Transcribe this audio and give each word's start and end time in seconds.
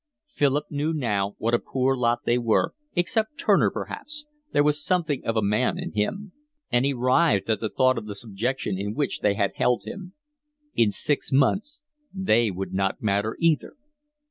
Philip 0.33 0.65
knew 0.71 0.93
now 0.93 1.35
what 1.37 1.53
a 1.53 1.59
poor 1.59 1.95
lot 1.95 2.21
they 2.25 2.39
were, 2.39 2.73
except 2.95 3.37
Turner 3.37 3.69
perhaps, 3.69 4.25
there 4.51 4.63
was 4.63 4.83
something 4.83 5.23
of 5.23 5.37
a 5.37 5.43
man 5.43 5.77
in 5.77 5.91
him; 5.91 6.31
and 6.71 6.85
he 6.85 6.91
writhed 6.91 7.51
at 7.51 7.59
the 7.59 7.69
thought 7.69 7.99
of 7.99 8.07
the 8.07 8.15
subjection 8.15 8.79
in 8.79 8.95
which 8.95 9.19
they 9.19 9.35
had 9.35 9.53
held 9.57 9.83
him. 9.83 10.15
In 10.73 10.89
six 10.89 11.31
months 11.31 11.83
they 12.11 12.49
would 12.49 12.73
not 12.73 13.03
matter 13.03 13.37
either. 13.39 13.75